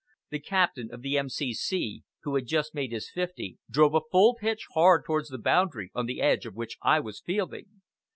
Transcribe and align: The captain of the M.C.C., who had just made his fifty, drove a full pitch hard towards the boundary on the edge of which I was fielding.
The 0.31 0.39
captain 0.39 0.89
of 0.91 1.03
the 1.03 1.15
M.C.C., 1.19 2.03
who 2.23 2.33
had 2.33 2.47
just 2.47 2.73
made 2.73 2.91
his 2.91 3.11
fifty, 3.11 3.59
drove 3.69 3.93
a 3.93 4.01
full 4.11 4.33
pitch 4.33 4.65
hard 4.73 5.03
towards 5.05 5.29
the 5.29 5.37
boundary 5.37 5.91
on 5.93 6.07
the 6.07 6.21
edge 6.23 6.47
of 6.47 6.55
which 6.55 6.79
I 6.81 6.99
was 6.99 7.21
fielding. 7.23 7.83